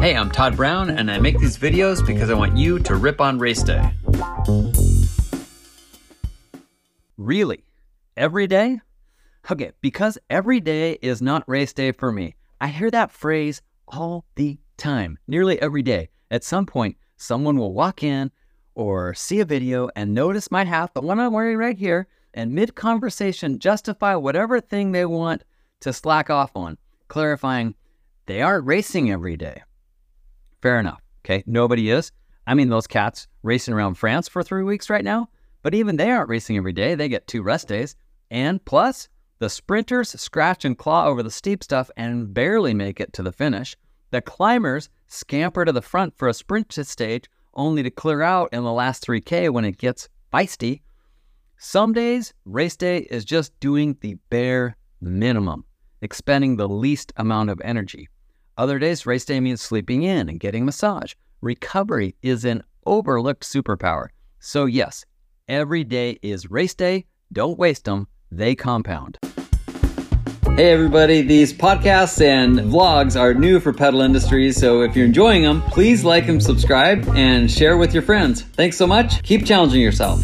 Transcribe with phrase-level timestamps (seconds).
[0.00, 3.20] Hey, I'm Todd Brown, and I make these videos because I want you to rip
[3.20, 3.86] on race day.
[7.18, 7.64] Really?
[8.16, 8.80] Every day?
[9.50, 12.34] Okay, because every day is not race day for me.
[12.62, 16.08] I hear that phrase all the time, nearly every day.
[16.30, 18.30] At some point, someone will walk in
[18.74, 22.54] or see a video and notice my hat, the one I'm wearing right here, and
[22.54, 25.44] mid conversation justify whatever thing they want
[25.80, 26.78] to slack off on,
[27.08, 27.74] clarifying
[28.24, 29.60] they aren't racing every day.
[30.62, 31.00] Fair enough.
[31.24, 31.42] Okay.
[31.46, 32.12] Nobody is.
[32.46, 35.28] I mean, those cats racing around France for three weeks right now,
[35.62, 36.94] but even they aren't racing every day.
[36.94, 37.96] They get two rest days.
[38.30, 43.12] And plus, the sprinters scratch and claw over the steep stuff and barely make it
[43.14, 43.76] to the finish.
[44.10, 48.64] The climbers scamper to the front for a sprint stage only to clear out in
[48.64, 50.82] the last 3K when it gets feisty.
[51.58, 55.64] Some days, race day is just doing the bare minimum,
[56.00, 58.08] expending the least amount of energy.
[58.56, 61.14] Other days, race day means sleeping in and getting massage.
[61.40, 64.08] Recovery is an overlooked superpower.
[64.38, 65.04] So, yes,
[65.48, 67.06] every day is race day.
[67.32, 69.18] Don't waste them, they compound.
[70.56, 74.56] Hey, everybody, these podcasts and vlogs are new for Pedal Industries.
[74.58, 78.42] So, if you're enjoying them, please like and subscribe and share with your friends.
[78.42, 79.22] Thanks so much.
[79.22, 80.22] Keep challenging yourself.